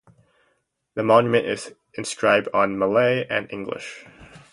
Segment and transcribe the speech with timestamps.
[0.95, 4.03] The monument is inscribed on Malay and English.